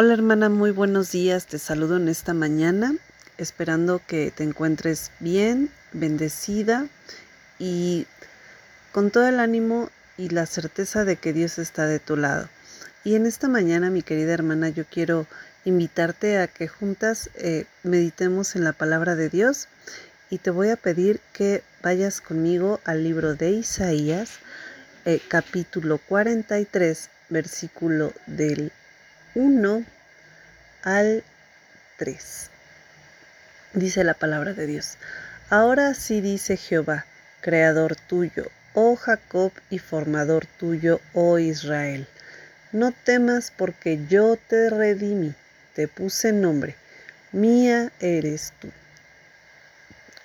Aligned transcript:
Hola 0.00 0.14
hermana, 0.14 0.48
muy 0.48 0.70
buenos 0.70 1.10
días. 1.10 1.46
Te 1.46 1.58
saludo 1.58 1.96
en 1.96 2.08
esta 2.08 2.32
mañana, 2.32 2.94
esperando 3.36 4.00
que 4.06 4.30
te 4.30 4.44
encuentres 4.44 5.10
bien, 5.18 5.70
bendecida 5.92 6.86
y 7.58 8.06
con 8.92 9.10
todo 9.10 9.26
el 9.26 9.40
ánimo 9.40 9.90
y 10.16 10.28
la 10.28 10.46
certeza 10.46 11.04
de 11.04 11.16
que 11.16 11.32
Dios 11.32 11.58
está 11.58 11.88
de 11.88 11.98
tu 11.98 12.16
lado. 12.16 12.48
Y 13.02 13.16
en 13.16 13.26
esta 13.26 13.48
mañana, 13.48 13.90
mi 13.90 14.02
querida 14.02 14.34
hermana, 14.34 14.68
yo 14.68 14.84
quiero 14.84 15.26
invitarte 15.64 16.38
a 16.38 16.46
que 16.46 16.68
juntas 16.68 17.30
eh, 17.34 17.66
meditemos 17.82 18.54
en 18.54 18.62
la 18.62 18.74
palabra 18.74 19.16
de 19.16 19.28
Dios 19.28 19.66
y 20.30 20.38
te 20.38 20.50
voy 20.50 20.68
a 20.68 20.76
pedir 20.76 21.18
que 21.32 21.64
vayas 21.82 22.20
conmigo 22.20 22.78
al 22.84 23.02
libro 23.02 23.34
de 23.34 23.50
Isaías, 23.50 24.38
eh, 25.06 25.20
capítulo 25.26 25.98
43, 25.98 27.10
versículo 27.30 28.12
del 28.28 28.70
1 29.34 29.84
al 30.82 31.22
3. 31.98 32.50
Dice 33.74 34.04
la 34.04 34.14
palabra 34.14 34.54
de 34.54 34.66
Dios. 34.66 34.96
Ahora 35.50 35.94
sí 35.94 36.20
dice 36.20 36.56
Jehová, 36.56 37.04
creador 37.40 37.96
tuyo, 37.96 38.50
oh 38.74 38.96
Jacob 38.96 39.52
y 39.70 39.78
formador 39.78 40.46
tuyo, 40.46 41.00
oh 41.12 41.38
Israel. 41.38 42.06
No 42.72 42.92
temas 42.92 43.52
porque 43.56 44.00
yo 44.08 44.36
te 44.36 44.70
redimí, 44.70 45.34
te 45.74 45.88
puse 45.88 46.32
nombre, 46.32 46.76
mía 47.32 47.92
eres 48.00 48.52
tú. 48.60 48.68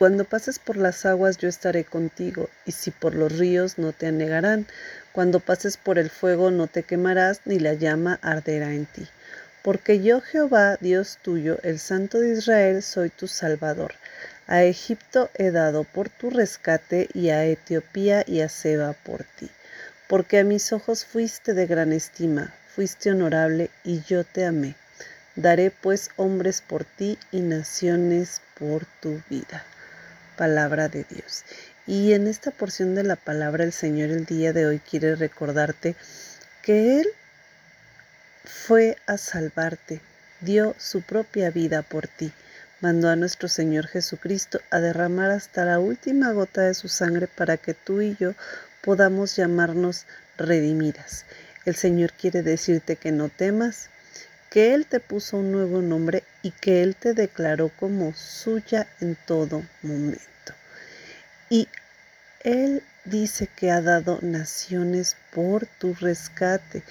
Cuando 0.00 0.24
pases 0.24 0.58
por 0.58 0.78
las 0.78 1.04
aguas 1.04 1.36
yo 1.36 1.46
estaré 1.46 1.84
contigo, 1.84 2.48
y 2.64 2.72
si 2.72 2.90
por 2.90 3.14
los 3.14 3.36
ríos 3.36 3.76
no 3.76 3.92
te 3.92 4.06
anegarán. 4.06 4.66
Cuando 5.12 5.40
pases 5.40 5.76
por 5.76 5.98
el 5.98 6.08
fuego 6.08 6.50
no 6.50 6.68
te 6.68 6.84
quemarás, 6.84 7.42
ni 7.44 7.58
la 7.58 7.74
llama 7.74 8.18
arderá 8.22 8.72
en 8.72 8.86
ti. 8.86 9.06
Porque 9.62 10.00
yo 10.00 10.22
Jehová, 10.22 10.78
Dios 10.80 11.18
tuyo, 11.20 11.58
el 11.64 11.78
Santo 11.78 12.18
de 12.18 12.32
Israel, 12.32 12.82
soy 12.82 13.10
tu 13.10 13.28
Salvador. 13.28 13.92
A 14.46 14.62
Egipto 14.62 15.28
he 15.34 15.50
dado 15.50 15.84
por 15.84 16.08
tu 16.08 16.30
rescate, 16.30 17.10
y 17.12 17.28
a 17.28 17.44
Etiopía 17.44 18.24
y 18.26 18.40
a 18.40 18.48
Seba 18.48 18.94
por 18.94 19.24
ti. 19.24 19.50
Porque 20.08 20.38
a 20.38 20.44
mis 20.44 20.72
ojos 20.72 21.04
fuiste 21.04 21.52
de 21.52 21.66
gran 21.66 21.92
estima, 21.92 22.54
fuiste 22.74 23.10
honorable, 23.10 23.68
y 23.84 24.00
yo 24.08 24.24
te 24.24 24.46
amé. 24.46 24.76
Daré 25.36 25.70
pues 25.70 26.08
hombres 26.16 26.62
por 26.62 26.86
ti 26.86 27.18
y 27.30 27.40
naciones 27.40 28.40
por 28.58 28.86
tu 29.02 29.20
vida 29.28 29.62
palabra 30.40 30.88
de 30.88 31.04
Dios. 31.04 31.44
Y 31.86 32.14
en 32.14 32.26
esta 32.26 32.50
porción 32.50 32.94
de 32.94 33.02
la 33.02 33.16
palabra 33.16 33.62
el 33.62 33.74
Señor 33.74 34.08
el 34.08 34.24
día 34.24 34.54
de 34.54 34.64
hoy 34.64 34.78
quiere 34.78 35.14
recordarte 35.14 35.96
que 36.62 37.00
Él 37.00 37.06
fue 38.44 38.96
a 39.06 39.18
salvarte, 39.18 40.00
dio 40.40 40.74
su 40.78 41.02
propia 41.02 41.50
vida 41.50 41.82
por 41.82 42.08
ti, 42.08 42.32
mandó 42.80 43.10
a 43.10 43.16
nuestro 43.16 43.48
Señor 43.48 43.86
Jesucristo 43.86 44.62
a 44.70 44.80
derramar 44.80 45.30
hasta 45.30 45.66
la 45.66 45.78
última 45.78 46.32
gota 46.32 46.62
de 46.62 46.72
su 46.72 46.88
sangre 46.88 47.26
para 47.26 47.58
que 47.58 47.74
tú 47.74 48.00
y 48.00 48.16
yo 48.18 48.32
podamos 48.80 49.36
llamarnos 49.36 50.06
redimidas. 50.38 51.26
El 51.66 51.76
Señor 51.76 52.14
quiere 52.14 52.42
decirte 52.42 52.96
que 52.96 53.12
no 53.12 53.28
temas, 53.28 53.90
que 54.50 54.74
Él 54.74 54.84
te 54.86 54.98
puso 54.98 55.36
un 55.36 55.52
nuevo 55.52 55.80
nombre 55.80 56.24
y 56.42 56.50
que 56.50 56.82
Él 56.82 56.96
te 56.96 57.14
declaró 57.14 57.68
como 57.68 58.12
suya 58.14 58.88
en 59.00 59.16
todo 59.24 59.62
momento. 59.82 60.54
Y 61.48 61.68
Él 62.42 62.82
dice 63.04 63.48
que 63.54 63.70
ha 63.70 63.80
dado 63.80 64.18
naciones 64.22 65.16
por 65.32 65.66
tu 65.66 65.94
rescate. 65.94 66.82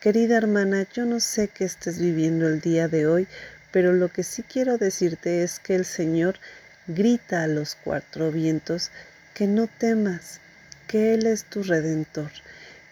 Querida 0.00 0.36
hermana, 0.36 0.86
yo 0.94 1.04
no 1.04 1.18
sé 1.18 1.48
qué 1.48 1.64
estés 1.64 1.98
viviendo 1.98 2.46
el 2.46 2.60
día 2.60 2.86
de 2.86 3.08
hoy, 3.08 3.26
pero 3.72 3.92
lo 3.92 4.08
que 4.08 4.22
sí 4.22 4.44
quiero 4.44 4.78
decirte 4.78 5.42
es 5.42 5.58
que 5.58 5.74
el 5.74 5.84
Señor 5.84 6.36
grita 6.86 7.42
a 7.42 7.48
los 7.48 7.74
cuatro 7.74 8.30
vientos 8.30 8.90
que 9.34 9.48
no 9.48 9.66
temas, 9.66 10.40
que 10.86 11.14
Él 11.14 11.26
es 11.26 11.44
tu 11.44 11.64
redentor, 11.64 12.30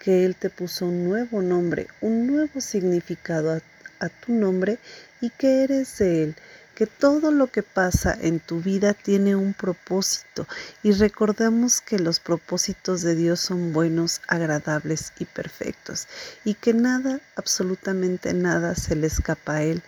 que 0.01 0.25
Él 0.25 0.35
te 0.35 0.51
puso 0.51 0.87
un 0.87 1.05
nuevo 1.05 1.41
nombre, 1.41 1.87
un 2.01 2.27
nuevo 2.27 2.61
significado 2.61 3.53
a, 3.53 3.61
a 4.01 4.09
tu 4.09 4.33
nombre 4.33 4.79
y 5.21 5.31
que 5.31 5.65
eres 5.65 5.99
de 5.99 6.25
Él 6.25 6.37
que 6.79 6.87
todo 6.87 7.33
lo 7.33 7.49
que 7.49 7.65
pasa 7.65 8.17
en 8.21 8.39
tu 8.39 8.61
vida 8.61 8.95
tiene 8.95 9.35
un 9.35 9.53
propósito 9.53 10.47
y 10.85 10.93
recordamos 10.93 11.81
que 11.81 11.99
los 11.99 12.21
propósitos 12.21 13.03
de 13.03 13.17
Dios 13.17 13.41
son 13.41 13.73
buenos, 13.73 14.21
agradables 14.29 15.13
y 15.19 15.25
perfectos 15.25 16.07
y 16.45 16.55
que 16.55 16.75
nada, 16.75 17.19
absolutamente 17.35 18.33
nada 18.33 18.77
se 18.77 18.95
le 18.95 19.09
escapa 19.09 19.55
a 19.55 19.63
Él. 19.65 19.83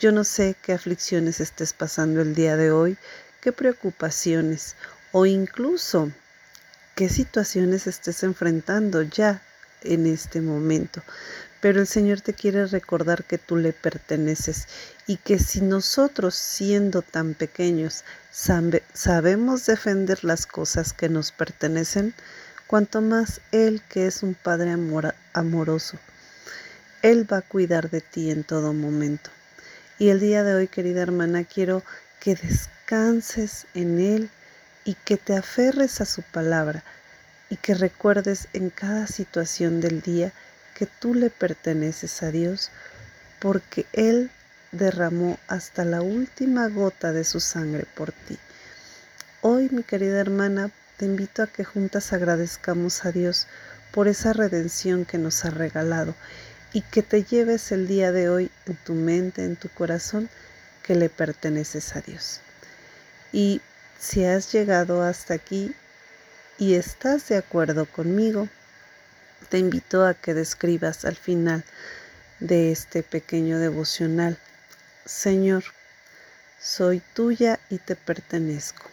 Yo 0.00 0.10
no 0.10 0.24
sé 0.24 0.56
qué 0.60 0.72
aflicciones 0.72 1.38
estés 1.38 1.72
pasando 1.72 2.20
el 2.20 2.34
día 2.34 2.56
de 2.56 2.72
hoy, 2.72 2.96
qué 3.40 3.52
preocupaciones 3.52 4.74
o 5.12 5.26
incluso 5.26 6.10
qué 6.96 7.08
situaciones 7.08 7.86
estés 7.86 8.24
enfrentando 8.24 9.02
ya 9.02 9.40
en 9.82 10.08
este 10.08 10.40
momento. 10.40 11.00
Pero 11.64 11.80
el 11.80 11.86
Señor 11.86 12.20
te 12.20 12.34
quiere 12.34 12.66
recordar 12.66 13.24
que 13.24 13.38
tú 13.38 13.56
le 13.56 13.72
perteneces 13.72 14.68
y 15.06 15.16
que 15.16 15.38
si 15.38 15.62
nosotros, 15.62 16.34
siendo 16.34 17.00
tan 17.00 17.32
pequeños, 17.32 18.04
sabemos 18.30 19.64
defender 19.64 20.24
las 20.24 20.44
cosas 20.44 20.92
que 20.92 21.08
nos 21.08 21.32
pertenecen, 21.32 22.12
cuanto 22.66 23.00
más 23.00 23.40
Él, 23.50 23.80
que 23.88 24.06
es 24.06 24.22
un 24.22 24.34
Padre 24.34 24.76
amoroso, 25.32 25.96
Él 27.00 27.26
va 27.32 27.38
a 27.38 27.48
cuidar 27.48 27.88
de 27.88 28.02
ti 28.02 28.30
en 28.30 28.44
todo 28.44 28.74
momento. 28.74 29.30
Y 29.98 30.10
el 30.10 30.20
día 30.20 30.44
de 30.44 30.54
hoy, 30.54 30.68
querida 30.68 31.00
hermana, 31.00 31.44
quiero 31.44 31.82
que 32.20 32.34
descanses 32.34 33.66
en 33.72 33.98
Él 34.00 34.28
y 34.84 34.96
que 35.06 35.16
te 35.16 35.34
aferres 35.34 36.02
a 36.02 36.04
su 36.04 36.20
palabra 36.20 36.84
y 37.48 37.56
que 37.56 37.72
recuerdes 37.72 38.48
en 38.52 38.68
cada 38.68 39.06
situación 39.06 39.80
del 39.80 40.02
día 40.02 40.30
que 40.74 40.86
tú 40.86 41.14
le 41.14 41.30
perteneces 41.30 42.22
a 42.22 42.30
Dios 42.30 42.70
porque 43.40 43.86
Él 43.92 44.30
derramó 44.72 45.38
hasta 45.46 45.84
la 45.84 46.02
última 46.02 46.68
gota 46.68 47.12
de 47.12 47.24
su 47.24 47.40
sangre 47.40 47.86
por 47.94 48.12
ti. 48.12 48.38
Hoy, 49.40 49.68
mi 49.70 49.82
querida 49.82 50.20
hermana, 50.20 50.70
te 50.96 51.06
invito 51.06 51.42
a 51.42 51.46
que 51.46 51.64
juntas 51.64 52.12
agradezcamos 52.12 53.04
a 53.04 53.12
Dios 53.12 53.46
por 53.92 54.08
esa 54.08 54.32
redención 54.32 55.04
que 55.04 55.18
nos 55.18 55.44
ha 55.44 55.50
regalado 55.50 56.14
y 56.72 56.80
que 56.80 57.02
te 57.02 57.22
lleves 57.22 57.70
el 57.70 57.86
día 57.86 58.10
de 58.10 58.28
hoy 58.28 58.50
en 58.66 58.76
tu 58.76 58.94
mente, 58.94 59.44
en 59.44 59.56
tu 59.56 59.68
corazón, 59.68 60.28
que 60.82 60.94
le 60.94 61.08
perteneces 61.08 61.94
a 61.96 62.00
Dios. 62.00 62.40
Y 63.32 63.60
si 63.98 64.24
has 64.24 64.52
llegado 64.52 65.02
hasta 65.02 65.34
aquí 65.34 65.74
y 66.58 66.74
estás 66.74 67.28
de 67.28 67.36
acuerdo 67.36 67.86
conmigo, 67.86 68.48
te 69.44 69.58
invito 69.58 70.04
a 70.04 70.14
que 70.14 70.34
describas 70.34 71.04
al 71.04 71.16
final 71.16 71.64
de 72.40 72.72
este 72.72 73.02
pequeño 73.02 73.58
devocional, 73.58 74.38
Señor, 75.04 75.64
soy 76.60 77.02
tuya 77.14 77.60
y 77.70 77.78
te 77.78 77.94
pertenezco. 77.94 78.90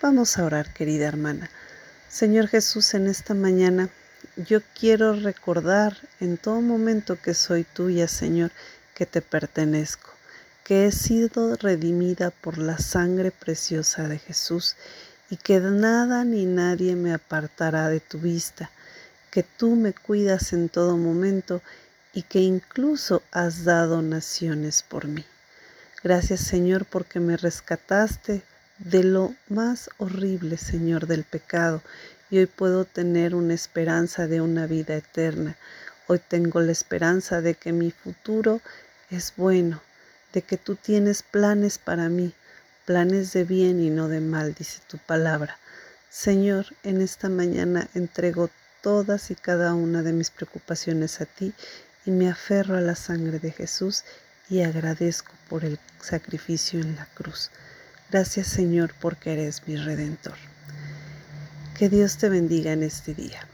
Vamos 0.00 0.38
a 0.38 0.44
orar, 0.44 0.72
querida 0.72 1.06
hermana. 1.06 1.50
Señor 2.08 2.48
Jesús, 2.48 2.94
en 2.94 3.06
esta 3.08 3.34
mañana 3.34 3.88
yo 4.36 4.60
quiero 4.78 5.14
recordar 5.14 5.96
en 6.20 6.38
todo 6.38 6.60
momento 6.60 7.20
que 7.20 7.34
soy 7.34 7.64
tuya, 7.64 8.08
Señor, 8.08 8.52
que 8.94 9.06
te 9.06 9.22
pertenezco, 9.22 10.10
que 10.62 10.86
he 10.86 10.92
sido 10.92 11.56
redimida 11.56 12.30
por 12.30 12.58
la 12.58 12.78
sangre 12.78 13.30
preciosa 13.30 14.08
de 14.08 14.18
Jesús 14.18 14.76
y 15.30 15.36
que 15.36 15.58
nada 15.60 16.24
ni 16.24 16.46
nadie 16.46 16.94
me 16.96 17.12
apartará 17.12 17.88
de 17.88 18.00
tu 18.00 18.18
vista 18.18 18.70
que 19.34 19.42
tú 19.42 19.74
me 19.74 19.92
cuidas 19.92 20.52
en 20.52 20.68
todo 20.68 20.96
momento 20.96 21.60
y 22.12 22.22
que 22.22 22.38
incluso 22.38 23.20
has 23.32 23.64
dado 23.64 24.00
naciones 24.00 24.84
por 24.84 25.08
mí. 25.08 25.24
Gracias 26.04 26.38
Señor 26.38 26.84
porque 26.84 27.18
me 27.18 27.36
rescataste 27.36 28.42
de 28.78 29.02
lo 29.02 29.34
más 29.48 29.90
horrible, 29.98 30.56
Señor, 30.56 31.08
del 31.08 31.24
pecado, 31.24 31.82
y 32.30 32.38
hoy 32.38 32.46
puedo 32.46 32.84
tener 32.84 33.34
una 33.34 33.54
esperanza 33.54 34.28
de 34.28 34.40
una 34.40 34.68
vida 34.68 34.94
eterna. 34.94 35.56
Hoy 36.06 36.20
tengo 36.20 36.60
la 36.60 36.70
esperanza 36.70 37.40
de 37.40 37.56
que 37.56 37.72
mi 37.72 37.90
futuro 37.90 38.60
es 39.10 39.32
bueno, 39.36 39.82
de 40.32 40.42
que 40.42 40.58
tú 40.58 40.76
tienes 40.76 41.24
planes 41.24 41.78
para 41.78 42.08
mí, 42.08 42.32
planes 42.84 43.32
de 43.32 43.42
bien 43.42 43.80
y 43.80 43.90
no 43.90 44.06
de 44.06 44.20
mal, 44.20 44.54
dice 44.54 44.78
tu 44.86 44.98
palabra. 44.98 45.58
Señor, 46.08 46.66
en 46.84 47.02
esta 47.02 47.28
mañana 47.28 47.88
entrego 47.94 48.48
todas 48.84 49.30
y 49.30 49.34
cada 49.34 49.72
una 49.72 50.02
de 50.02 50.12
mis 50.12 50.30
preocupaciones 50.30 51.22
a 51.22 51.24
ti 51.24 51.54
y 52.04 52.10
me 52.10 52.28
aferro 52.28 52.76
a 52.76 52.82
la 52.82 52.94
sangre 52.94 53.38
de 53.38 53.50
Jesús 53.50 54.04
y 54.50 54.60
agradezco 54.60 55.32
por 55.48 55.64
el 55.64 55.78
sacrificio 56.02 56.80
en 56.80 56.94
la 56.94 57.06
cruz. 57.14 57.50
Gracias 58.10 58.46
Señor 58.46 58.92
porque 59.00 59.32
eres 59.32 59.66
mi 59.66 59.76
redentor. 59.76 60.36
Que 61.78 61.88
Dios 61.88 62.18
te 62.18 62.28
bendiga 62.28 62.72
en 62.72 62.82
este 62.82 63.14
día. 63.14 63.48